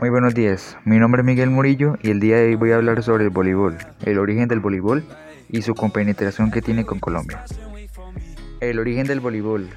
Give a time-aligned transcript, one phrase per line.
[0.00, 2.76] Muy buenos días, mi nombre es Miguel Murillo y el día de hoy voy a
[2.76, 5.04] hablar sobre el voleibol, el origen del voleibol
[5.48, 7.44] y su compenetración que tiene con Colombia.
[8.60, 9.70] El origen del voleibol.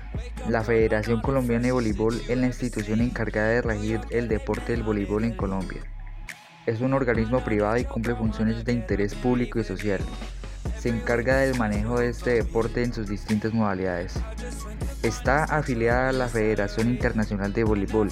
[0.49, 5.23] La Federación Colombiana de Voleibol es la institución encargada de regir el deporte del voleibol
[5.23, 5.81] en Colombia.
[6.65, 9.99] Es un organismo privado y cumple funciones de interés público y social.
[10.79, 14.19] Se encarga del manejo de este deporte en sus distintas modalidades.
[15.03, 18.09] Está afiliada a la Federación Internacional de Voleibol,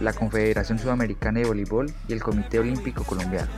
[0.00, 3.50] la Confederación Sudamericana de Voleibol y el Comité Olímpico Colombiano.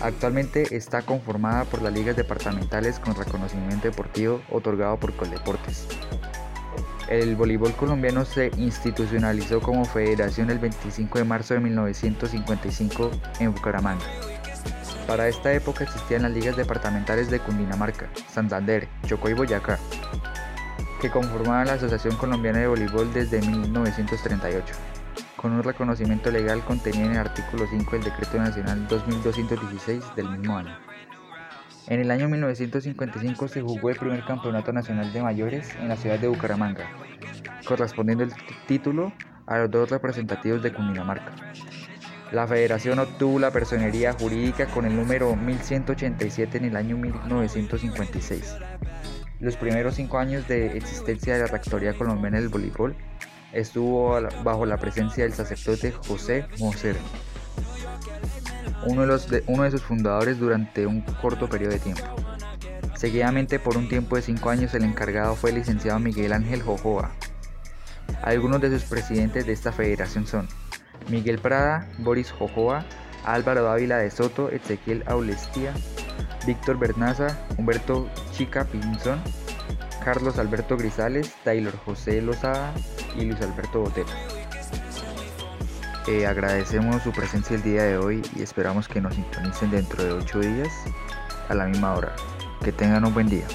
[0.00, 5.86] Actualmente está conformada por las ligas departamentales con reconocimiento deportivo otorgado por Coldeportes.
[7.08, 14.04] El voleibol colombiano se institucionalizó como federación el 25 de marzo de 1955 en Bucaramanga.
[15.06, 19.78] Para esta época existían las ligas departamentales de Cundinamarca, Santander, Chocó y Boyacá,
[21.00, 24.74] que conformaban la Asociación Colombiana de Voleibol desde 1938
[25.42, 30.56] con un reconocimiento legal contenido en el artículo 5 del Decreto Nacional 2216 del mismo
[30.56, 30.78] año.
[31.88, 36.20] En el año 1955 se jugó el primer Campeonato Nacional de Mayores en la ciudad
[36.20, 36.88] de Bucaramanga,
[37.66, 38.32] correspondiendo el
[38.68, 39.12] título
[39.46, 41.32] a los dos representativos de Cundinamarca.
[42.30, 48.56] La federación obtuvo la personería jurídica con el número 1187 en el año 1956.
[49.40, 52.94] Los primeros cinco años de existencia de la Rectoría Colombiana del Voleibol
[53.52, 56.96] estuvo bajo la presencia del sacerdote José Moser,
[58.86, 62.02] uno de, los uno de sus fundadores durante un corto periodo de tiempo.
[62.96, 67.10] Seguidamente, por un tiempo de cinco años, el encargado fue el licenciado Miguel Ángel Jojoa.
[68.22, 70.48] Algunos de sus presidentes de esta federación son
[71.08, 72.84] Miguel Prada, Boris Jojoa,
[73.24, 75.72] Álvaro Dávila de Soto, Ezequiel Aulestía,
[76.46, 79.20] Víctor Bernaza, Humberto Chica Pinzón,
[80.04, 82.72] Carlos Alberto Grisales, Taylor José Lozada
[83.16, 84.08] y Luis Alberto Botero.
[86.08, 90.12] Eh, agradecemos su presencia el día de hoy y esperamos que nos sintonicen dentro de
[90.12, 90.68] 8 días
[91.48, 92.14] a la misma hora.
[92.64, 93.46] Que tengan un buen día.